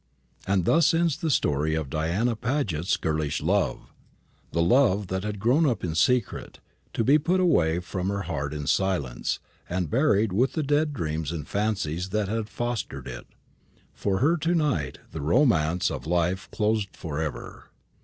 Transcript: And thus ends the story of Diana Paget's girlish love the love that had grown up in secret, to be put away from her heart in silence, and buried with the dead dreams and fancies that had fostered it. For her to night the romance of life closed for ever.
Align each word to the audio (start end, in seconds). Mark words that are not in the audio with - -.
And 0.47 0.65
thus 0.65 0.95
ends 0.95 1.15
the 1.17 1.29
story 1.29 1.75
of 1.75 1.91
Diana 1.91 2.35
Paget's 2.35 2.97
girlish 2.97 3.39
love 3.39 3.93
the 4.51 4.63
love 4.63 5.09
that 5.09 5.23
had 5.23 5.39
grown 5.39 5.67
up 5.67 5.83
in 5.83 5.93
secret, 5.93 6.59
to 6.93 7.03
be 7.03 7.19
put 7.19 7.39
away 7.39 7.77
from 7.77 8.09
her 8.09 8.23
heart 8.23 8.51
in 8.51 8.65
silence, 8.65 9.37
and 9.69 9.91
buried 9.91 10.33
with 10.33 10.53
the 10.53 10.63
dead 10.63 10.91
dreams 10.91 11.31
and 11.31 11.47
fancies 11.47 12.09
that 12.09 12.27
had 12.29 12.49
fostered 12.49 13.07
it. 13.07 13.27
For 13.93 14.17
her 14.17 14.37
to 14.37 14.55
night 14.55 14.97
the 15.11 15.21
romance 15.21 15.91
of 15.91 16.07
life 16.07 16.49
closed 16.49 16.89
for 16.97 17.19
ever. 17.19 17.65